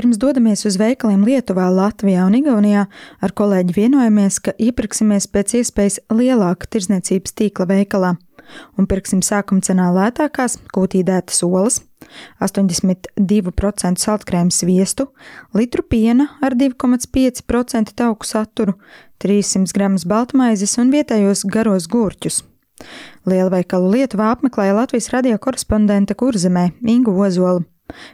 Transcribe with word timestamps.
Pirms 0.00 0.16
dodamies 0.16 0.62
uz 0.64 0.78
veikaliem 0.80 1.26
Lietuvā, 1.28 1.66
Latvijā 1.68 2.22
un 2.24 2.32
Igaunijā, 2.38 2.86
ar 3.20 3.32
kolēģi 3.36 3.74
vienojamies, 3.76 4.38
ka 4.40 4.54
iepirksimies 4.56 5.26
pēc 5.28 5.58
iespējas 5.58 5.98
lielāka 6.08 6.64
tirdzniecības 6.72 7.34
tīkla 7.36 7.66
veikalā 7.68 8.14
un 8.80 8.86
pirksim 8.88 9.20
sākuma 9.20 9.60
cenā 9.60 9.90
lētākās 9.92 10.56
kūtīdētas 10.72 11.42
olas, 11.44 11.82
82% 12.40 14.00
saltkrēmu 14.00 14.56
sviestu, 14.56 15.10
litru 15.52 15.84
piena 15.84 16.30
ar 16.40 16.56
2,5% 16.56 17.92
tauku 18.00 18.24
saturu, 18.24 18.78
300 19.20 19.76
gramus 19.76 20.06
baltmaizes 20.08 20.78
un 20.80 20.94
vietējos 20.96 21.44
garos 21.44 21.90
gurķus. 21.92 22.40
Lielveikalu 23.28 23.92
Lietuvā 23.98 24.30
apmeklēja 24.32 24.78
Latvijas 24.80 25.10
radio 25.12 25.36
korespondente 25.36 26.16
Kurzemē 26.16 26.70
Ingu 26.88 27.12
Ozolu. 27.20 27.68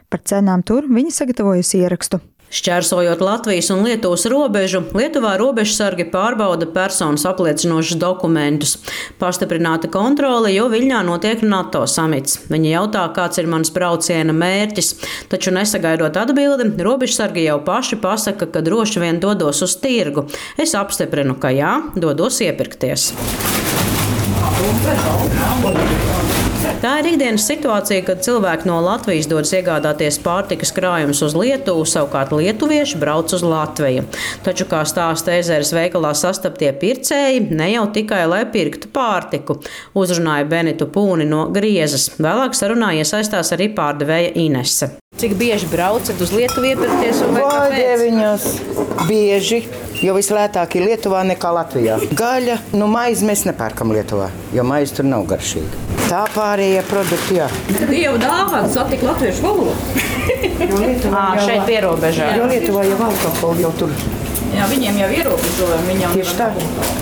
Par 0.09 0.23
cenām 0.27 0.65
tur 0.65 0.89
viņa 0.89 1.13
sagatavojusi 1.21 1.83
ierakstu. 1.83 2.23
Šķērsojot 2.47 3.19
Latvijas 3.19 3.67
un 3.75 3.81
Lietuvas 3.83 4.23
robežu, 4.31 4.79
Lietuvā 4.95 5.33
robežsargi 5.39 6.05
pārbauda 6.13 6.69
personas 6.71 7.25
apliecinošus 7.27 7.99
dokumentus. 7.99 8.77
Pastiprināta 9.19 9.89
kontrole, 9.91 10.53
jo 10.55 10.69
Viļņā 10.71 11.01
notiek 11.09 11.43
NATO 11.43 11.83
samits. 11.91 12.39
Viņi 12.47 12.71
jautā, 12.71 13.03
kāds 13.15 13.41
ir 13.41 13.51
mans 13.51 13.73
brauciena 13.75 14.31
mērķis, 14.31 14.93
taču 15.27 15.51
nesagaidot 15.57 16.15
atbildi, 16.23 16.69
robežsargi 16.87 17.43
jau 17.49 17.59
paši 17.67 17.99
pasaka, 17.99 18.47
ka 18.47 18.63
droši 18.63 19.03
vien 19.03 19.19
dodos 19.19 19.59
uz 19.67 19.75
tirgu. 19.83 20.29
Es 20.55 20.71
apstiprinu, 20.79 21.35
ka 21.35 21.51
jā, 21.51 21.73
dodos 21.99 22.39
iepirkties. 22.47 23.11
Tā 26.77 26.91
ir 27.01 27.07
ikdienas 27.09 27.47
situācija, 27.49 28.03
kad 28.05 28.19
cilvēki 28.21 28.67
no 28.69 28.75
Latvijas 28.85 29.25
dodas 29.29 29.49
iegādāties 29.57 30.19
pārtikas 30.21 30.69
krājumus 30.75 31.23
uz 31.25 31.33
Lietuvu, 31.33 31.87
savukārt 31.89 32.35
lietuvieši 32.37 32.99
brauc 33.01 33.33
uz 33.33 33.41
Latviju. 33.41 34.03
Taču, 34.45 34.67
kā 34.69 34.83
stāsta 34.85 35.33
ezeres 35.39 35.73
veikalā 35.73 36.11
sastaptie 36.13 36.69
pircēji, 36.77 37.47
ne 37.49 37.71
jau 37.71 37.87
tikai 37.95 38.21
lai 38.29 38.43
pirktu 38.53 38.91
pārtiku, 38.93 39.57
uzrunāja 39.97 40.45
Benitu 40.53 40.85
Pūni 40.93 41.25
no 41.25 41.47
Griezas. 41.49 42.11
Vēlāk 42.21 42.53
sarunā 42.53 42.93
iesaistās 42.99 43.49
arī 43.57 43.71
pārdevēja 43.73 44.35
Inese. 44.45 44.93
Cik 45.17 45.33
bieži 45.39 45.65
braucat 45.73 46.21
uz 46.21 46.29
Lietuvu 46.29 46.75
iepirkties? 46.75 47.25
Vāģēviņos 47.39 48.49
bieži, 49.09 49.63
jo 50.05 50.13
vislētāk 50.19 50.77
ir 50.77 50.91
Lietuvā 50.91 51.25
nekā 51.33 51.57
Latvijā. 51.57 51.97
Gaļa, 52.13 52.61
nu 52.77 52.93
maizi 52.93 53.25
mēs 53.25 53.47
nepērkam 53.49 53.97
Lietuvā, 53.97 54.29
jo 54.53 54.67
maize 54.67 54.99
tur 55.01 55.09
nav 55.09 55.25
garšīga. 55.33 55.96
Tā 56.07 56.21
pārējie 56.31 56.83
produkti, 56.87 57.39
jā. 57.41 57.47
Dievu 57.89 58.19
dāvana 58.21 58.67
satika 58.71 59.09
latviešu 59.09 59.43
valodu. 59.43 59.73
Ā, 61.11 61.25
šeit 61.47 61.65
pierobežā. 61.67 62.29
Jo 62.39 62.47
Lietuvā 62.47 62.85
jau 62.87 63.01
alkoholu 63.09 63.65
jau 63.65 63.73
tur. 63.81 63.91
Jā, 64.55 64.63
viņiem 64.71 64.95
jau 65.01 65.07
ierobežojumi. 65.11 65.87
Viņam 65.91 66.13
Tieši 66.15 66.35
tā. 66.39 66.47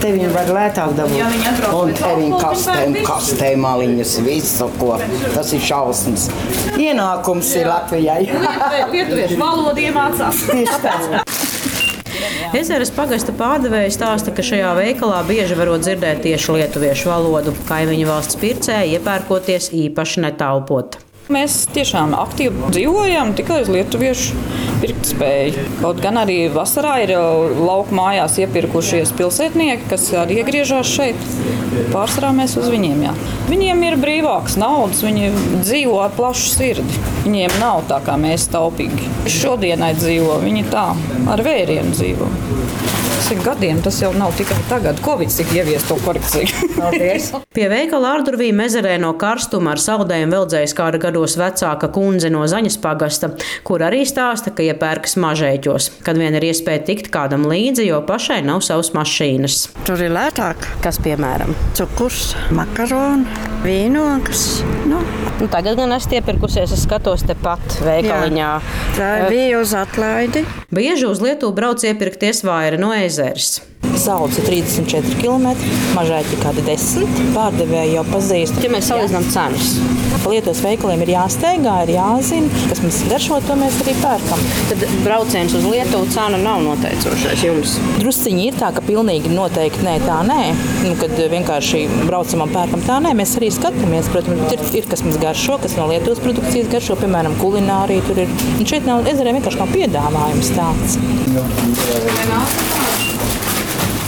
Te 0.02 0.10
viņi 0.16 0.32
var 0.34 0.50
lētāk 0.58 0.96
dabūt. 0.98 1.20
Ja 1.20 1.30
viņi 1.30 1.48
atbrauc 1.52 1.78
Un 1.78 1.94
pēc 1.94 2.02
te 2.02 2.12
viņi 2.18 2.34
alkohola, 2.34 2.50
kastēm, 2.56 2.82
viņi 2.82 2.96
pērk 2.98 3.10
kastēm 3.12 3.64
maliņas, 3.68 4.16
visu 4.26 4.70
ko. 4.80 4.92
Tas 5.38 5.54
ir 5.54 5.66
šausmas. 5.70 6.28
Ienākums 6.74 7.54
ir 7.62 7.70
Latvijai. 7.70 8.22
Lietuviešu 8.90 9.40
valodu 9.40 9.86
iemācās. 9.86 10.46
Tieši 10.50 10.82
tā. 10.84 10.98
Ezeres 12.56 12.92
pagasta 12.96 13.34
pārdevēja 13.36 13.94
stāsta, 13.96 14.34
ka 14.36 14.46
šajā 14.46 14.74
veikalā 14.78 15.22
bieži 15.28 15.58
varot 15.60 15.86
dzirdēt 15.86 16.24
tieši 16.26 16.60
lietuviešu 16.60 17.12
valodu. 17.12 17.56
Kaimiņu 17.70 18.08
valsts 18.10 18.40
pircēji 18.42 19.00
iepērkoties 19.00 19.72
īpaši 19.86 20.26
netaupot. 20.28 21.00
Mēs 21.34 21.64
tiešām 21.74 22.14
aktīvi 22.14 22.70
dzīvojam 22.76 23.34
tikai 23.38 23.64
uz 23.64 23.72
lietuviešu 23.74 24.75
pirktspēju. 24.86 25.66
Kaut 25.82 26.02
gan 26.04 26.20
arī 26.22 26.46
vasarā 26.54 26.98
ir 27.06 27.14
lauku 27.16 27.96
mājās 27.98 28.38
iepirkušies 28.44 29.14
pilsētnieki, 29.18 29.90
kas 29.90 30.08
arī 30.22 30.42
iegriežas 30.42 30.90
šeit. 30.90 31.30
Pārsvarā 31.92 32.32
mēs 32.36 32.56
uz 32.60 32.70
viņiem. 32.72 33.06
Jā. 33.08 33.16
Viņiem 33.50 33.84
ir 33.90 33.98
brīvāks 34.02 34.60
naudas, 34.62 35.04
viņi 35.06 35.32
dzīvo 35.64 36.00
ar 36.06 36.14
plašu 36.16 36.54
sirdi. 36.54 37.04
Viņiem 37.26 37.58
nav 37.62 37.86
tā 37.90 38.02
kā 38.06 38.18
mēs 38.22 38.48
taupīgi. 38.54 39.10
Šodienai 39.32 39.96
dzīvo, 39.98 40.40
viņi 40.46 40.68
tā 40.72 40.92
ar 41.34 41.46
vērienu 41.46 41.96
dzīvo. 41.96 42.30
Tas 43.26 43.32
ir 43.34 43.40
gadiem, 43.42 43.78
tas 43.82 43.96
jau 43.98 44.12
nav 44.14 44.36
tikai 44.38 44.58
tagad. 44.70 45.00
Covid 45.02 45.32
tik 45.34 45.50
ievies 45.56 45.82
to 45.90 45.96
korekciju. 46.04 46.46
Paldies! 46.78 47.32
Pie 47.58 47.66
veikala 47.72 48.12
ārdurvī 48.14 48.52
mezerē 48.54 49.00
no 49.02 49.16
karstuma 49.18 49.72
ar 49.74 49.82
saldējumu 49.82 50.36
veldzējas 50.36 50.76
kāda 50.78 51.00
gados 51.02 51.34
vecāka 51.40 51.90
kundze 51.96 52.30
no 52.30 52.44
Zaņas 52.46 52.78
pagasta, 52.84 53.32
kur 53.66 53.82
arī 53.88 54.04
stāsta, 54.06 54.54
ka 54.54 54.68
iepērkas 54.76 55.16
mažēķos, 55.24 55.90
kad 56.06 56.20
vien 56.22 56.36
ir 56.38 56.46
iespēja 56.52 56.84
tikt 56.92 57.10
kādam 57.16 57.48
līdzi, 57.50 57.88
jo 57.88 58.02
pašai 58.06 58.42
nav 58.46 58.62
savas 58.68 58.92
mašīnas. 58.96 59.58
Tur 59.88 60.04
ir 60.06 60.14
lētāk. 60.14 60.68
Kas 60.84 61.00
piemēram? 61.02 61.56
Cukurs, 61.80 62.36
makaroni, 62.56 63.26
vīnogas. 63.66 64.60
Nu, 64.86 65.02
Nu, 65.36 65.50
tagad 65.52 65.76
gan 65.76 65.92
esmu 65.92 66.16
iepirkusies, 66.16 66.72
es 66.72 66.86
skatos 66.86 67.26
tepat 67.28 67.60
veikaliņā. 67.84 68.52
tā 68.96 69.10
bija 69.28 69.60
uz 69.60 69.74
atlaidi. 69.76 70.46
Bieži 70.72 71.10
uz 71.10 71.20
Lietuvu 71.20 71.52
brauc 71.58 71.84
iepirkties 71.84 72.40
vaira 72.48 72.80
no 72.80 72.94
ezeres. 72.96 73.58
Zelts 73.96 74.40
ir 74.42 74.50
34 74.50 75.20
km, 75.22 75.54
mažāķi 75.96 76.42
kādi 76.44 76.66
10. 76.68 77.22
Pārdevēji 77.36 77.96
jau 77.96 78.08
pazīst. 78.12 78.60
Ja 78.64 78.72
mēs 78.74 78.90
salīdzinām 78.92 79.30
cenas, 79.34 79.76
Lietuvas 80.26 80.58
veikaliem 80.66 81.04
ir 81.06 81.12
jāsteigā, 81.14 81.74
ir 81.86 81.92
jāzina, 81.96 82.50
kas 82.72 82.80
mums 82.82 82.98
garšo, 83.12 83.38
to 83.46 83.58
mēs 83.60 83.76
arī 83.84 83.94
pērkam. 84.02 84.42
tad 84.72 84.86
brauciens 85.04 85.54
uz 85.54 85.68
Lietuvu 85.70 86.08
cena 86.14 86.40
nav 86.42 86.64
noteicošais 86.66 87.44
jums. 87.46 87.76
Drusciņi 88.00 88.48
ir 88.50 88.58
tā, 88.58 88.72
ka 88.74 88.82
pilnīgi 88.86 89.30
noteikti 89.34 89.86
nē, 89.86 89.96
tā 90.06 90.18
nē. 90.26 90.40
Nu, 90.88 90.96
kad 91.02 91.14
vienkārši 91.36 91.84
braucam 92.08 92.46
un 92.48 92.56
pērkam 92.56 92.82
tā, 92.88 92.98
nē, 93.06 93.14
mēs 93.20 93.36
arī 93.40 93.52
skatāmies. 93.54 94.10
Protams, 94.14 94.56
ir, 94.56 94.66
ir 94.82 94.90
kas 94.90 95.06
mums 95.06 95.22
garšo, 95.22 95.60
kas 95.62 95.78
no 95.78 95.86
Lietuvas 95.92 96.24
produkcijas 96.26 96.72
garšo, 96.74 96.98
piemēram, 97.04 97.38
kulinārija. 97.44 98.08
Tur 98.10 98.26
ir. 98.26 98.34
Un 98.58 98.66
šeit 98.70 98.90
nav, 98.90 99.06
ezerē 99.12 99.36
vienkārši 99.38 99.62
nav 99.62 99.70
piedāvājums 99.78 100.52
tāds. 100.58 101.00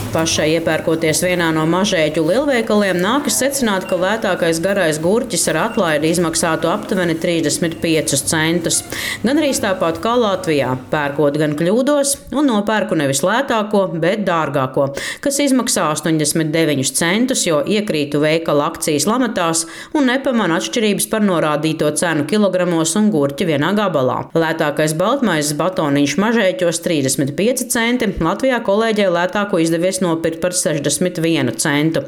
Pašai 0.08 0.46
iepērkoties 0.56 1.20
vienā 1.26 1.50
no 1.52 1.66
mažēķu 1.68 2.22
lielveikaliem, 2.24 2.96
nākas 3.04 3.42
secināt, 3.42 3.84
ka 3.90 3.98
lētākais 4.00 4.62
garais 4.64 5.00
gurķis 5.04 5.44
ar 5.52 5.58
atlaidi 5.66 6.14
izmaksātu 6.14 6.70
aptuveni 6.72 7.18
35 7.20 8.16
centus. 8.30 8.78
Gan 9.26 9.42
arī 9.42 9.50
tāpat 9.52 10.00
kā 10.04 10.14
Latvijā, 10.16 10.70
pērkot 10.94 11.36
gan 11.42 11.56
kļūdos 11.60 12.14
un 12.32 12.48
nopērku 12.48 12.96
nevis 13.00 13.20
lētāko, 13.26 13.82
bet 14.00 14.24
dārgāko, 14.28 14.86
kas 15.26 15.42
izmaksā 15.44 15.90
89 15.92 16.94
centus, 16.96 17.44
jo 17.50 17.60
iekrītu 17.68 18.24
veikala 18.24 18.70
akcijas 18.72 19.10
lamatās 19.10 19.66
un 19.92 20.08
nepamanu 20.08 20.56
atšķirības 20.62 21.10
par 21.12 21.28
norādīto 21.28 21.92
cenu 22.00 22.24
kilogramos 22.32 22.96
un 23.00 23.12
gurķi 23.12 23.50
vienā 23.52 23.74
gabalā. 23.76 24.22
Lētākais 24.38 24.96
baltmaizes 24.98 25.60
batoniņš 25.60 26.18
mažēķos 26.24 26.82
35 26.88 27.68
centi, 27.76 28.12
Latvijā 28.24 28.64
kolēģei 28.64 29.12
lētāko 29.12 29.60
izdevies 29.62 29.97
nopirkt 30.04 30.42
par 30.44 30.56
61 30.56 31.54
centu. 31.62 32.04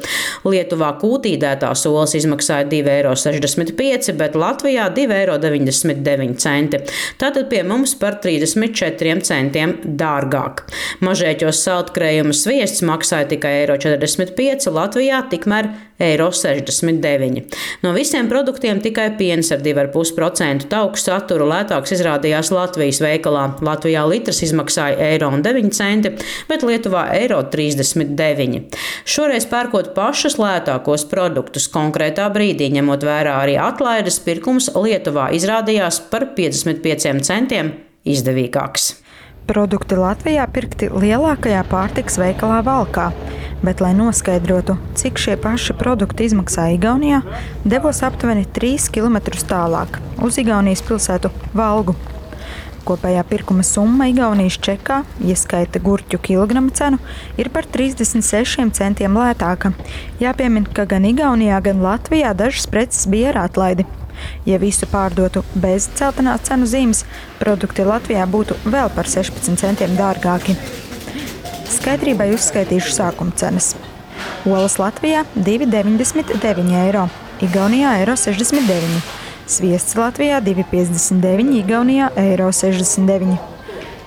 Lietuvā 0.48 0.92
kūtīdētās 1.02 1.86
olas 1.90 2.16
izmaksāja 2.20 2.68
2,65 2.72 3.80
eiro, 3.86 4.18
bet 4.20 4.38
Latvijā 4.40 4.90
2,99 4.96 6.48
eiro. 6.50 6.82
Tātad 7.22 7.50
pie 7.52 7.64
mums 7.68 7.96
par 8.00 8.20
34 8.24 9.26
centiem 9.28 9.76
dārgāk. 10.00 10.66
Mažēķos 11.06 11.64
saltkrējuma 11.66 12.36
sviests 12.36 12.84
maksāja 12.86 13.30
tikai 13.36 13.54
1,45 13.68 14.40
eiro, 14.50 14.76
Latvijā 14.80 15.22
tikmēr 15.32 15.72
1,69 16.00 17.06
eiro. 17.06 17.44
No 17.84 17.92
visiem 17.94 18.30
produktiem 18.32 18.80
tikai 18.84 19.10
piens 19.20 19.52
ar 19.52 19.60
2,5% 19.64 20.70
tauku 20.72 21.00
saturu 21.00 21.50
lētāks 21.50 21.94
izrādījās 21.98 22.54
Latvijas 22.56 23.02
veikalā. 23.04 23.46
Latvijā 23.66 24.06
litrs 24.08 24.40
izmaksāja 24.48 24.96
1,9 25.20 25.84
eiro, 25.90 26.14
bet 26.50 26.64
Lietuvā 26.64 27.10
1,39 27.18 27.20
eiro. 27.20 27.79
Šoreiz 29.10 29.48
pērkot 29.50 29.94
pašus 29.98 30.38
lētākos 30.42 31.06
produktus 31.12 31.70
konkrētā 31.72 32.30
brīdī, 32.34 32.70
ņemot 32.76 33.06
vērā 33.08 33.40
arī 33.44 33.60
atlaides, 33.62 34.22
pirkums 34.26 34.72
Lietuvā 34.76 35.30
izrādījās 35.38 36.02
par 36.12 36.32
55 36.38 37.24
centiem 37.28 37.76
izdevīgāks. 38.08 38.94
Produkti 39.50 39.98
Latvijā 39.98 40.44
pirkti 40.54 40.92
lielākajā 40.94 41.64
pārtiks 41.72 42.20
veikalā 42.22 42.60
Valkā, 42.68 43.08
bet, 43.66 43.82
lai 43.82 43.96
noskaidrotu, 43.98 44.76
cik 45.00 45.18
šie 45.18 45.40
paši 45.42 45.74
produkti 45.80 46.28
izmaksā 46.30 46.68
Igaunijā, 46.76 47.24
devos 47.66 48.04
aptuveni 48.06 48.46
3 48.60 48.92
km 48.94 49.18
tālāk 49.50 49.98
uz 50.22 50.38
Igaunijas 50.38 50.86
pilsētu 50.86 51.34
Valgu. 51.58 51.98
Kopējā 52.88 53.22
pirkuma 53.30 53.64
summa 53.66 54.08
Igaunijas 54.10 54.58
čekā, 54.64 55.02
ieskaita 55.22 55.82
gurķu 55.84 56.20
kilogramu 56.24 56.72
cenu, 56.76 57.00
ir 57.38 57.52
par 57.54 57.68
36 57.70 58.72
centiem 58.78 59.18
lētāka. 59.20 59.74
Jāpiemina, 60.22 60.70
ka 60.74 60.88
gan 60.90 61.08
Igaunijā, 61.10 61.60
gan 61.66 61.84
Latvijā 61.84 62.34
dažas 62.38 62.68
preces 62.72 63.08
bija 63.12 63.34
ar 63.34 63.44
atlaidi. 63.46 63.86
Ja 64.48 64.58
visu 64.60 64.88
pārdotu 64.90 65.44
bez 65.56 65.88
celtenās 66.00 66.44
cenu 66.48 66.68
zīmes, 66.68 67.06
produkti 67.40 67.86
Latvijā 67.88 68.26
būtu 68.28 68.58
vēl 68.66 68.92
par 68.96 69.08
16 69.08 69.60
centiem 69.62 69.96
dārgāki. 70.00 70.58
Skaidrībai 71.70 72.32
uzskaitīšu 72.36 72.96
sākuma 72.96 73.36
cenas. 73.40 73.74
Olas 74.50 74.80
Latvijā 74.82 75.24
2,99 75.36 76.76
eiro, 76.84 77.08
Igaunijā 77.44 77.96
eiro 78.02 78.18
69, 78.20 79.19
sviests 79.50 79.96
Latvijā 79.98 80.38
2,59, 80.46 81.56
Igaunijā 81.58 82.10
eiro 82.22 82.52
69, 82.54 83.38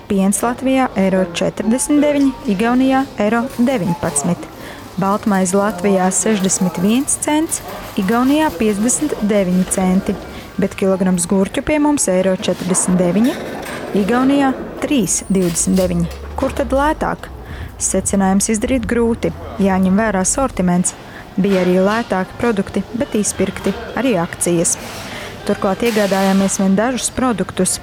piens 0.07 0.39
Latvijā 0.43 0.87
eiro 0.95 1.25
49, 1.35 2.31
Igaunijā 2.47 3.03
eiro 3.19 3.43
19. 3.59 4.47
Baltmaize 4.97 5.57
Latvijā 5.57 6.07
61 6.11 7.19
cents, 7.19 7.61
Igaunijā 7.99 8.49
59 8.55 9.67
centi, 9.73 10.15
bet 10.57 10.77
kilograms 10.79 11.27
gurķu 11.27 11.65
pie 11.65 11.79
mums 11.83 12.07
eiro 12.07 12.37
49, 12.39 13.35
Igaunijā 13.99 14.53
3,29. 14.85 16.05
Kur 16.39 16.55
tad 16.55 16.71
lētāk? 16.71 17.27
Secinājums 17.83 18.47
izdarīt 18.53 18.85
grūti, 18.87 19.33
jāņem 19.59 19.97
vērā 19.99 20.23
sortiments. 20.23 20.95
Bija 21.35 21.63
arī 21.65 21.79
lētāki 21.81 22.37
produkti, 22.37 22.83
bet 22.93 23.15
izpirkti 23.17 23.73
arī 23.97 24.13
akcijas. 24.21 24.77
Turklāt 25.47 25.83
iegādājāmies 25.83 26.59
vien 26.61 26.77
dažus 26.79 27.09
produktus, 27.15 27.79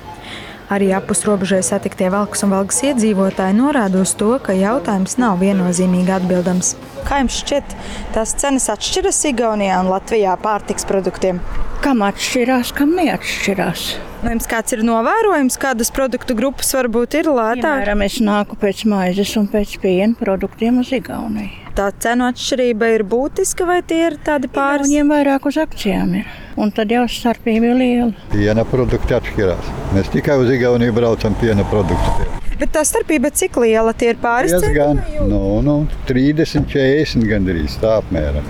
Arī 0.70 0.92
apus 0.94 1.24
robežai 1.26 1.64
satiktie 1.66 2.06
Valkas 2.14 2.44
un 2.46 2.52
Valkas 2.54 2.76
iedzīvotāji 2.86 3.56
norāda 3.58 4.04
uz 4.04 4.12
to, 4.14 4.36
ka 4.38 4.54
jautājums 4.54 5.16
nav 5.18 5.40
viennozīmīgi 5.42 6.12
atbildams. 6.14 6.76
Kā 7.08 7.16
jums 7.18 7.40
šķiet, 7.40 7.72
tās 8.14 8.36
cenas 8.38 8.68
atšķiras 8.70 9.18
Igaunijā 9.32 9.80
un 9.82 9.90
Latvijā 9.90 10.36
pārtiks 10.38 10.86
produktiem? 10.86 11.40
Kam 11.82 12.04
atšķirās, 12.06 12.70
kam 12.78 12.92
neatšķirās? 12.94 13.82
Nu, 14.20 14.30
jums 14.30 14.46
kāds 14.52 14.76
ir 14.76 14.84
novērojums, 14.86 15.56
kādas 15.58 15.90
produktu 15.96 16.36
grupas 16.38 16.70
varbūt 16.76 17.16
ir 17.18 17.32
lētākas? 17.32 17.64
Piemēram, 17.64 18.04
es 18.06 18.20
nāku 18.22 18.58
pēc 18.60 18.84
maizes 18.92 19.32
un 19.40 19.48
pēc 19.50 19.74
piena 19.82 20.14
produktiem 20.20 20.78
uz 20.84 20.92
Igauniju. 20.94 21.50
Tā 21.74 21.88
cenu 22.04 22.28
atšķirība 22.30 22.92
ir 22.94 23.06
būtiska 23.10 23.66
vai 23.66 23.80
tie 23.82 24.04
ir 24.12 24.20
tādi 24.22 24.52
pāris? 24.54 24.86
Viņiem 24.86 25.12
vairāk 25.16 25.50
uz 25.50 25.58
akcijām 25.66 26.14
ir. 26.22 26.30
Un 26.58 26.72
tad 26.74 26.90
jau 26.90 27.04
starpība 27.10 27.70
ir 27.70 27.78
liela. 27.78 28.28
Piena 28.32 28.66
produkti 28.66 29.14
atšķirās. 29.14 29.72
Mēs 29.94 30.10
tikai 30.14 30.38
uz 30.42 30.50
Igauniju 30.50 30.94
braucam 30.96 31.36
piena 31.38 31.66
produktu. 31.70 32.26
Bet 32.60 32.74
tā 32.74 32.82
starpība 32.84 33.30
cik 33.32 33.54
liela 33.62 33.94
tie 33.96 34.10
ir 34.12 34.18
pāris? 34.20 34.52
Diezgan, 34.52 34.98
nu, 35.30 35.38
nu, 35.64 35.76
30, 36.10 36.66
40 36.68 37.24
gandrīz 37.30 37.78
tā 37.80 37.94
apmēram. 38.02 38.44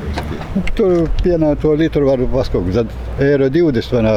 Tur 0.75 1.05
pienā 1.21 1.53
to 1.63 1.77
litru 1.79 2.09
var 2.09 2.25
paskaut, 2.33 2.73
tad 2.75 2.91
eiro 3.23 3.47
20, 3.55 3.93
vai 3.95 4.03
ne, 4.09 4.17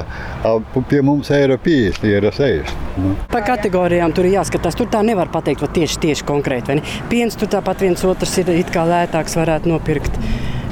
pie 0.89 1.03
mums 1.05 1.29
eiro 1.37 1.59
50, 1.61 2.09
eiro 2.09 2.33
60. 2.33 2.97
Nu. 3.03 3.13
Pa 3.29 3.43
kategorijām 3.45 4.15
tur 4.17 4.25
ir 4.25 4.39
jāskatās. 4.39 4.79
Tur 4.79 4.89
tā 4.89 5.03
nevar 5.05 5.29
pateikt, 5.33 5.61
ka 5.61 5.69
tieši, 5.77 6.01
tieši 6.07 6.25
konkrēti. 6.31 6.79
Piens 7.13 7.37
tur 7.37 7.53
tāpat 7.53 7.85
viens 7.85 8.07
otrs 8.09 8.33
ir 8.41 8.49
it 8.55 8.73
kā 8.73 8.87
lētāks, 8.89 9.37
varētu 9.37 9.75
nopirkt. 9.75 10.17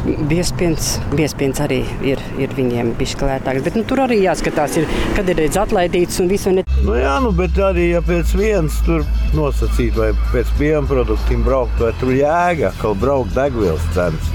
Biespiens, 0.02 0.96
biespiens 1.14 1.60
arī 1.62 1.84
ir, 2.06 2.22
ir 2.42 2.54
viņiem 2.58 2.96
bijis 2.98 3.14
lētāks. 3.22 3.62
Bet 3.68 3.78
nu, 3.78 3.84
tur 3.86 4.02
arī 4.08 4.18
jāskatās, 4.24 4.80
ir, 4.82 4.90
kad 5.18 5.30
ir 5.30 5.38
redzēts 5.44 5.62
atlaidīts 5.62 6.22
un 6.24 6.32
viss. 6.32 6.50
Ne... 6.50 6.66
Nu, 6.82 6.96
jā, 6.98 7.14
nu, 7.22 7.30
bet 7.38 7.60
arī 7.62 7.92
ja 7.92 8.02
pēc 8.06 8.34
vienas 8.40 8.80
tur 8.88 9.06
nosacīt, 9.38 9.94
vai 9.98 10.10
pēc 10.34 10.50
piena 10.58 10.82
produktiem 10.90 11.46
braukt, 11.46 11.78
vai 11.84 11.94
tur 12.02 12.14
jēga, 12.16 12.74
ka 12.82 12.96
braukt 12.98 13.36
degvielas 13.38 13.86
cenas. 13.96 14.32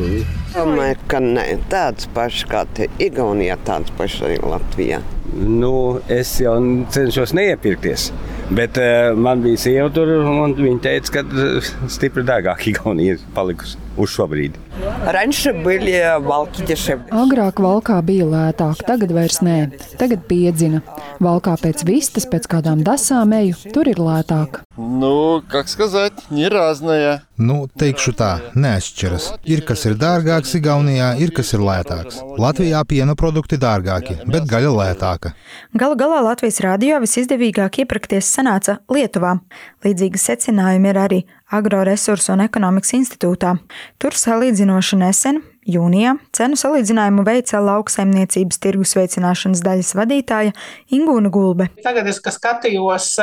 Domāju, 0.55 0.97
ka 1.11 1.19
ne, 1.21 1.45
tādas 1.73 2.07
pašas 2.15 2.47
kā 2.49 2.63
te 2.77 2.87
Igaunijā, 3.03 3.59
tādas 3.67 3.93
pašas 3.99 4.29
arī 4.29 4.39
Latvijā. 4.47 5.03
Nu, 5.37 5.99
es 6.13 6.31
jau 6.41 6.55
cenšos 6.95 7.35
neiepirkties. 7.37 8.09
Bet 8.57 8.79
uh, 8.79 9.11
man 9.19 9.43
bija 9.45 9.59
sieva 9.67 9.91
tur, 9.93 10.15
un 10.23 10.55
viņa 10.55 10.85
teica, 10.87 11.19
ka 11.19 11.91
stipri 11.93 12.25
dārgāk 12.25 12.69
Igaunija 12.71 13.19
ir 13.19 13.27
palikusi 13.35 13.83
uz 13.99 14.15
šo 14.15 14.31
brīdi. 14.31 14.66
Раньше 15.06 15.54
были 15.54 16.00
valki 16.24 16.66
дешевле. 16.66 17.12
Agrāk 17.12 17.60
valkā 17.60 18.00
bija 18.06 18.26
lētāk, 18.26 18.84
tagad 18.88 19.12
vairs 19.12 19.42
nē. 19.44 19.58
Tagad 20.00 20.24
piedzina. 20.30 20.82
Valkā 21.20 21.58
pēc 21.60 21.84
vistas, 21.88 22.26
pēc 22.26 22.48
kādām 22.48 22.84
dasām 22.86 23.36
eju, 23.36 23.74
tur 23.76 23.92
ir 23.92 24.00
lētāk. 24.00 24.64
Nu, 24.78 25.44
как 25.50 25.68
сказать, 25.68 26.14
не 26.30 26.48
разное. 26.48 27.24
Nu, 27.38 27.68
teikšu 27.68 28.14
tā, 28.16 28.30
neatšķiras. 28.56 29.28
Ir 29.50 29.64
kas 29.68 29.84
ir 29.90 29.98
dārgāks 30.00 30.56
Igaunijā, 30.58 31.12
ir 31.20 31.34
kas 31.36 31.52
ir 31.56 31.64
lētāks. 31.66 32.22
Latvijā 32.40 32.82
piena 32.88 33.16
produkti 33.20 33.60
dārgāki, 33.62 34.16
bet 34.26 34.48
gaļa 34.50 34.72
lētāka. 34.78 35.34
Galu 35.74 36.00
galā 36.00 36.22
Latvijas 36.26 36.62
rādio 36.64 37.02
visizdevīgāk 37.04 37.82
iepirkties 37.84 38.32
sanāca 38.32 38.80
Lietuvā. 38.92 39.38
Līdzīgi 39.84 40.22
secinājumi 40.22 40.94
ir 40.94 41.02
arī 41.04 41.22
Agroresursu 41.52 42.36
un 42.36 42.46
ekonomikas 42.48 42.96
institūtā. 42.96 43.58
Tur 44.00 44.16
salīdzinoši 44.16 45.02
nesen, 45.02 45.42
jūnijā, 45.68 46.16
cenu 46.36 46.58
salīdzinājumu 46.60 47.26
veica 47.28 47.62
lauksaimniecības 47.66 48.62
tirgus 48.64 48.96
veicināšanas 48.98 49.64
daļas 49.66 49.94
vadītāja 50.00 50.56
Ingūna 50.96 51.32
Gulbe. 51.34 51.70
Tagad 51.84 52.10
es 52.10 52.22
skatījos 52.24 53.16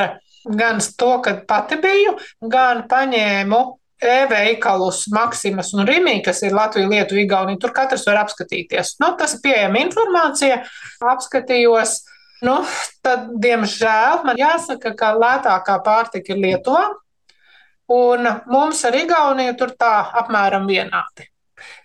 gan 0.45 0.81
to, 0.97 1.15
kad 1.23 1.45
pati 1.47 1.77
biju, 1.81 2.17
gan 2.51 2.83
paņēmu 2.89 3.61
e-veikalus, 4.03 5.05
Maksimas 5.13 5.71
un 5.77 5.87
Rīgā, 5.87 6.17
kas 6.25 6.41
ir 6.43 6.55
Latvija, 6.55 6.89
Lietuva, 6.91 7.21
Igaunija. 7.23 7.61
Tur 7.61 7.73
katrs 7.75 8.05
var 8.09 8.23
apskatīties. 8.23 8.97
Nu, 9.01 9.13
tas 9.19 9.37
ir 9.37 9.43
pieejama 9.45 9.83
informācija. 9.85 10.63
Apskatījos. 11.13 12.01
Nu, 12.43 12.57
tad, 13.05 13.29
diemžēl, 13.39 14.25
man 14.27 14.39
jāsaka, 14.39 14.91
ka 14.99 15.13
lētākā 15.15 15.77
pārtika 15.85 16.33
ir 16.33 16.41
Lietuvā, 16.43 16.89
un 17.95 18.27
mums 18.51 18.81
ar 18.83 18.97
Igauniju 18.99 19.53
tur 19.59 19.71
tā 19.79 19.93
apmēram 20.23 20.67
vienādi. 20.67 21.29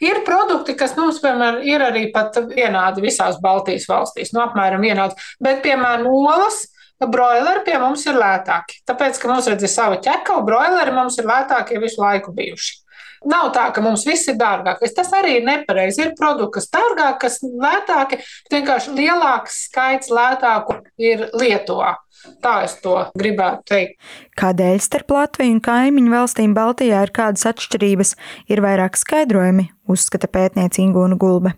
Ir 0.03 0.25
produkti, 0.27 0.75
kas 0.75 0.97
mums, 0.99 1.21
piemēram, 1.23 1.61
ir 1.63 1.85
arī 1.87 2.09
pat 2.11 2.35
vienādi 2.51 3.05
visās 3.05 3.39
Baltijas 3.43 3.87
valstīs, 3.87 4.33
nu, 4.35 4.43
apmēram 4.43 4.83
vienādi, 4.83 5.15
bet, 5.39 5.61
piemēram, 5.63 6.09
olas 6.11 6.65
broileri 7.07 7.63
pie 7.67 7.79
mums 7.79 8.03
ir 8.09 8.19
lētāki. 8.19 8.83
Tāpēc, 8.89 9.21
ka 9.23 9.31
mums 9.31 9.47
redz, 9.51 9.63
ir 9.63 9.73
sava 9.73 10.01
ķeka, 10.03 10.41
broileri 10.47 10.95
mums 10.95 11.19
ir 11.21 11.29
lētākie 11.31 11.79
visu 11.83 12.03
laiku 12.03 12.35
bijuši. 12.35 12.83
Nav 13.27 13.49
tā, 13.55 13.65
ka 13.75 13.83
mums 13.83 14.05
viss 14.07 14.29
ir 14.31 14.37
dārgākais. 14.39 14.95
Tas 14.95 15.11
arī 15.17 15.39
ir 15.41 15.47
nepareizi. 15.47 16.05
Ir 16.05 16.13
produkti, 16.19 16.61
kas 16.61 16.69
dārgāki, 16.75 17.19
kas 17.25 17.39
lētāki, 17.43 18.21
bet 18.23 18.59
vienkārši 18.59 18.95
lielāks 18.95 19.65
skaits 19.67 20.13
lētāku 20.15 20.79
ir 21.03 21.27
Lietuvā. 21.35 21.97
Tā 22.43 22.55
es 22.67 22.77
to 22.83 22.97
gribētu 23.19 23.67
teikt. 23.71 23.99
Kādēļ 24.39 24.81
starp 24.83 25.15
Latviju 25.15 25.57
un 25.57 25.63
kaimiņu 25.63 26.15
valstīm 26.15 26.55
Baltijā 26.55 27.05
ir 27.07 27.15
kādas 27.15 27.47
atšķirības, 27.51 28.15
ir 28.51 28.63
vairāk 28.63 28.99
skaidrojumi, 28.99 29.69
uzskata 29.91 30.31
pētniece 30.31 30.83
Ingūna 30.83 31.19
Gulbe. 31.19 31.55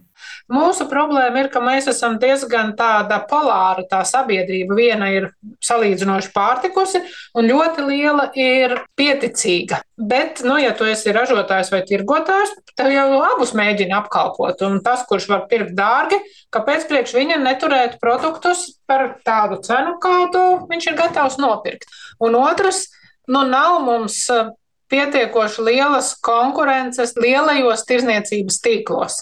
Mūsu 0.50 0.86
problēma 0.90 1.44
ir, 1.44 1.48
ka 1.52 1.62
mēs 1.62 1.86
esam 1.92 2.16
diezgan 2.20 2.72
tāda 2.78 3.20
polāra 3.30 3.84
tā 3.90 4.00
sabiedrība. 4.08 4.76
Viena 4.78 5.10
ir 5.14 5.28
salīdzinoši 5.64 6.32
pārtikusi, 6.34 7.02
un 7.38 7.48
ļoti 7.50 7.86
liela 7.86 8.26
ir 8.34 8.76
pieticīga. 8.98 9.80
Bet, 10.00 10.40
nu, 10.46 10.56
ja 10.58 10.72
tu 10.76 10.88
esi 10.88 11.12
ražotājs 11.14 11.70
vai 11.74 11.82
tirgotājs, 11.86 12.54
tad 12.74 12.90
jau 12.94 13.20
abus 13.20 13.52
mēģini 13.56 13.94
apkalpot. 13.98 14.64
Un 14.66 14.80
tas, 14.84 15.04
kurš 15.08 15.28
var 15.30 15.44
pirkt 15.50 15.76
dārgi, 15.78 16.18
kāpēc 16.54 16.86
priekš 16.88 17.14
viņa 17.18 17.40
neturēt 17.42 17.98
produktus 18.02 18.66
par 18.90 19.20
tādu 19.26 19.60
cenu, 19.66 19.98
kādu 20.02 20.46
viņš 20.70 20.90
ir 20.90 20.98
gatavs 20.98 21.38
nopirkt. 21.42 21.86
Un 22.18 22.38
otrs, 22.40 22.88
nu, 23.30 23.44
nav 23.46 23.82
mums 23.86 24.24
pietiekoši 24.90 25.64
lielas 25.64 26.12
konkurences 26.26 27.14
lielajos 27.16 27.84
tirzniecības 27.88 28.60
tīklos. 28.64 29.18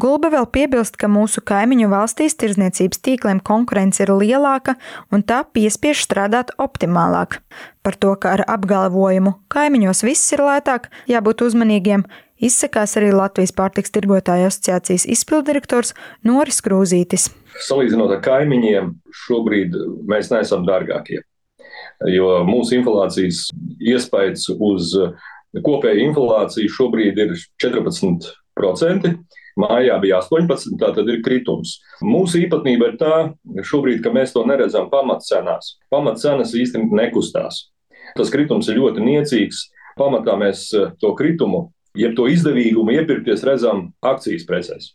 Gulba 0.00 0.30
vēl 0.34 0.46
piebilst, 0.52 0.98
ka 1.00 1.08
mūsu 1.10 1.42
kaimiņu 1.46 1.90
valstīs 1.92 2.36
tirzniecības 2.40 3.02
tīkliem 3.04 3.42
konkurence 3.44 4.04
ir 4.04 4.12
lielāka 4.14 4.76
un 5.12 5.24
tā 5.26 5.42
piespiež 5.54 6.04
strādāt 6.04 6.52
optimālāk. 6.60 7.40
Par 7.82 7.96
to, 7.96 8.12
ka 8.20 8.36
ar 8.36 8.44
apgalvojumu 8.44 9.38
kaimiņos 9.52 10.04
viss 10.04 10.34
ir 10.36 10.44
lētāk, 10.44 10.90
jābūt 11.08 11.46
uzmanīgiem, 11.48 12.04
izsakās 12.40 12.96
arī 13.00 13.14
Latvijas 13.16 13.54
pārtiks 13.56 13.92
tirgotāju 13.94 14.50
asociācijas 14.50 15.08
izpildirektors 15.16 15.96
Noris 16.28 16.60
Krūzītis. 16.64 17.30
Salīdzinot 17.66 18.12
ar 18.18 18.22
kaimiņiem, 18.24 18.94
šobrīd 19.24 19.74
mēs 20.08 20.30
neesam 20.32 20.68
dārgākie 20.68 21.24
jo 22.08 22.30
mūsu 22.48 22.78
inflācijas 22.78 23.48
iespējas 23.80 24.48
uz 24.56 24.94
kopēju 25.66 26.06
inflāciju 26.10 26.72
šobrīd 26.72 27.18
ir 27.20 27.34
14%. 27.62 29.14
Mājā 29.60 29.96
bija 30.00 30.20
18, 30.22 30.76
tā 30.80 30.92
tad 30.94 31.08
ir 31.10 31.20
kritums. 31.24 31.80
Mūsu 32.06 32.38
īpatnība 32.44 32.92
ir 32.92 32.96
tā, 33.00 33.14
šobrīd, 33.66 33.98
ka 34.04 34.12
mēs 34.14 34.32
to 34.32 34.44
neredzam 34.46 34.86
pamatcenās. 34.92 35.74
Pamatcenas 35.92 36.54
īstenībā 36.56 37.02
nekustās. 37.02 37.66
Tas 38.16 38.30
kritums 38.32 38.70
ir 38.70 38.78
ļoti 38.78 39.02
niecīgs. 39.04 39.66
Pamatā 39.98 40.36
mēs 40.38 40.68
to 41.02 41.12
kritumu, 41.18 41.66
jeb 41.98 42.14
to 42.16 42.30
izdevīgumu 42.30 42.94
iepirkties 43.00 43.44
redzam 43.44 43.90
akcijas 44.06 44.46
precēs. 44.48 44.92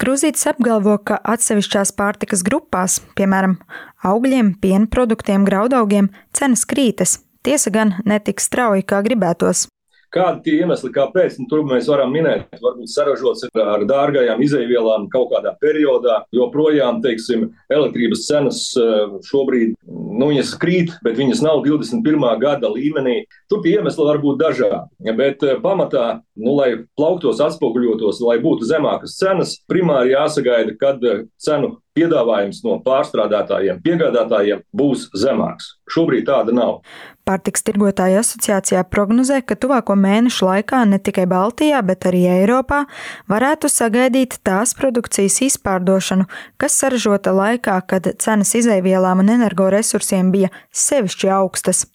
Krūzītis 0.00 0.46
apgalvo, 0.50 0.96
ka 1.04 1.18
atsevišķās 1.34 1.92
pārtikas 1.98 2.44
grupās, 2.46 3.00
piemēram, 3.18 3.58
augļiem, 4.06 4.54
piena 4.62 4.88
produktiem, 4.90 5.44
graudaugiem, 5.48 6.10
cenas 6.36 6.64
krītas. 6.68 7.18
Tiesa 7.44 7.72
gan 7.72 7.94
netik 8.04 8.40
strauji, 8.40 8.84
kā 8.84 9.00
gribētos. 9.04 9.66
Kādi 10.10 10.42
tie 10.42 10.56
iemesli, 10.64 10.90
kāpēc? 10.90 11.36
Nu, 11.38 11.46
tur 11.50 11.62
mēs 11.68 11.86
varam 11.90 12.10
minēt, 12.10 12.48
varbūt 12.58 12.90
saražots 12.90 13.46
ar 13.54 13.84
dārgajām 13.86 14.40
izēvielām 14.42 15.06
kaut 15.12 15.28
kādā 15.30 15.52
periodā. 15.62 16.24
Joprojām, 16.34 16.98
teiksim, 17.04 17.46
elektrības 17.70 18.24
cenas 18.26 18.64
eh, 18.74 19.12
šobrīd 19.28 19.76
nu, 19.86 20.32
krīt, 20.62 20.96
bet 21.06 21.14
viņas 21.20 21.44
nav 21.46 21.62
21. 21.62 22.26
gada 22.42 22.72
līmenī. 22.74 23.20
Tur 23.50 23.62
tie 23.62 23.76
iemesli 23.78 24.08
var 24.08 24.18
būt 24.22 24.40
dažādi. 24.42 25.14
Bet 25.14 25.46
eh, 25.46 25.60
pamatā, 25.62 26.08
nu, 26.34 26.56
lai 26.58 26.72
plauktos, 26.98 27.38
atspoguļotos, 27.46 28.18
lai 28.26 28.40
būtu 28.42 28.66
zemākas 28.66 29.14
cenas, 29.20 29.60
primāri 29.70 30.16
jāsagaida, 30.16 30.74
kad 30.80 31.06
eh, 31.06 31.22
cenu 31.38 31.76
piedāvājums 31.98 32.62
no 32.64 32.78
pārstrādātājiem, 32.84 33.80
piegādātājiem 33.84 34.62
būs 34.76 35.08
zemāks. 35.16 35.74
Šobrīd 35.90 36.28
tāda 36.28 36.54
nav. 36.54 36.80
Pārtiks 37.26 37.62
tirgotāja 37.66 38.22
asociācijā 38.24 38.82
prognozē, 38.90 39.40
ka 39.46 39.56
tuvāko 39.58 39.94
mēnešu 39.98 40.48
laikā 40.48 40.82
ne 40.88 40.98
tikai 41.02 41.26
Baltijā, 41.30 41.82
bet 41.86 42.06
arī 42.10 42.24
Eiropā 42.40 42.84
varētu 43.30 43.70
sagaidīt 43.70 44.40
tās 44.46 44.74
produkcijas 44.78 45.40
izpārdošanu, 45.50 46.26
kas 46.58 46.78
saražota 46.80 47.34
laikā, 47.36 47.78
kad 47.86 48.10
cenas 48.22 48.54
izēvielām 48.58 49.22
un 49.24 49.34
energoresursiem 49.36 50.32
bija 50.34 50.50
sevišķi 50.74 51.32
augstas 51.36 51.86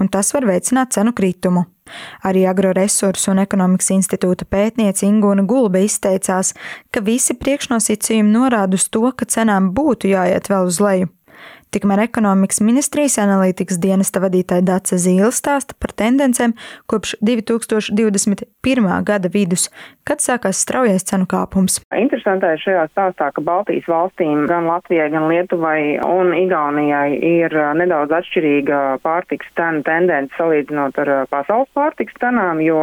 un 0.00 0.08
tas 0.08 0.32
var 0.34 0.46
veicināt 0.48 0.94
cenu 0.96 1.12
kritumu. 1.16 1.64
Arī 2.28 2.44
Agroresursu 2.48 3.32
un 3.32 3.42
ekonomikas 3.42 3.90
institūta 3.94 4.44
pētniece 4.48 5.06
Ingūna 5.08 5.46
Gulbe 5.48 5.82
izteicās, 5.86 6.54
ka 6.92 7.00
visi 7.04 7.36
priekšnosacījumi 7.38 8.34
norāda 8.34 8.76
uz 8.76 8.88
to, 8.92 9.06
ka 9.16 9.28
cenām 9.28 9.72
būtu 9.76 10.12
jāiet 10.12 10.50
vēl 10.52 10.68
uz 10.68 10.82
leju. 10.84 11.08
Tikmēr 11.68 12.00
ekonomikas 12.06 12.62
ministrijas 12.64 13.18
analītikas 13.20 13.76
dienesta 13.82 14.22
vadītāja 14.24 14.64
Dāca 14.64 14.96
Zīle 14.96 15.28
stāsta 15.36 15.76
par 15.76 15.92
tendencēm 16.00 16.54
kopš 16.88 17.18
2021. 17.20 18.88
gada 19.04 19.28
vidus, 19.28 19.66
kad 20.08 20.24
sākās 20.24 20.62
straujais 20.64 21.04
cenu 21.04 21.28
kāpums. 21.28 21.76
Interesantais 21.92 22.62
šajā 22.64 22.86
stāstā, 22.94 23.28
ka 23.36 23.44
Baltijas 23.44 23.84
valstīm, 23.90 24.46
gan 24.48 24.64
Latvijai, 24.70 25.10
gan 25.12 25.28
Lietuvai 25.28 25.98
un 26.08 26.32
Igaunijai 26.38 27.18
ir 27.20 27.52
nedaudz 27.76 28.16
atšķirīga 28.16 28.80
pārtiks 29.04 29.52
cenu 29.58 29.84
tendence 29.84 30.32
salīdzinot 30.40 30.96
ar 31.04 31.12
pasaules 31.28 31.68
pārtiks 31.76 32.16
cenām, 32.22 32.62
jo, 32.64 32.80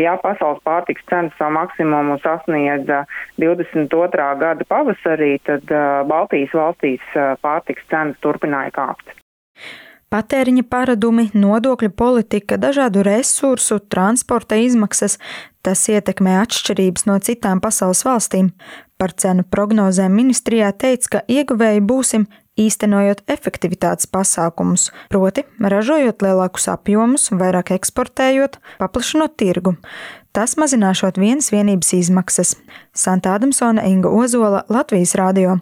ja 0.00 0.16
pasaules 0.24 0.64
pārtiks 0.64 1.04
cenas 1.12 1.36
savu 1.36 1.58
maksimumu 1.58 2.16
sasniedza 2.24 3.04
22. 3.36 4.30
gada 4.40 4.68
pavasarī, 4.72 5.34
tad 5.44 5.68
Baltijas 6.08 6.56
valstīs 6.56 7.20
pārtiks 7.44 7.84
cenas 7.92 8.13
cenas 8.14 8.22
turpināja 8.22 8.70
kāpt. 8.72 9.14
Patēriņa 10.10 10.62
paradumi, 10.70 11.30
nodokļu 11.34 11.90
politika, 11.90 12.56
dažādu 12.56 13.02
resursu, 13.02 13.80
transporta 13.80 14.54
izmaksas- 14.54 15.18
tas 15.62 15.88
ietekmē 15.88 16.44
atšķirības 16.44 17.06
no 17.06 17.18
citām 17.18 17.60
pasaules 17.60 18.04
valstīm. 18.04 18.52
Par 18.96 19.12
cenu 19.12 19.42
prognozēm 19.42 20.14
ministrijā 20.14 20.72
teica, 20.72 21.08
ka 21.10 21.20
ieguvēji 21.26 21.80
būsim 21.80 22.26
īstenojot 22.56 23.24
efektivitātes 23.26 24.06
pasākumus, 24.06 24.92
proti, 25.10 25.42
ražojot 25.58 26.18
lielākus 26.18 26.68
apjomus, 26.68 27.30
vairāk 27.30 27.72
eksportējot, 27.74 28.58
paplašinot 28.78 29.36
tirgu. 29.36 29.76
Tas 30.32 30.54
mazināšot 30.54 31.18
vienas 31.18 31.50
vienības 31.50 31.92
izmaksas. 31.92 32.56
Santa 32.92 33.34
Adamsona, 33.34 33.82
Inga 33.82 34.08
Ozola, 34.08 34.64
Latvijas 34.68 35.14
Rādio. 35.14 35.60